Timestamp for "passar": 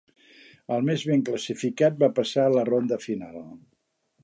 2.21-2.47